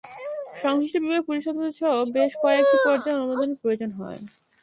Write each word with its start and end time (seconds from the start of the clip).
সংশ্লিষ্ট 0.61 0.95
বিভাগ, 1.03 1.21
পুলিশ 1.27 1.41
সদর 1.45 1.59
দপ্তরসহ 1.59 1.93
বেশ 2.15 2.31
কয়েকটি 2.43 2.77
পর্যায়ের 2.85 3.17
অনুমোদনের 3.17 3.59
প্রয়োজন 3.61 3.89
হয়। 3.99 4.19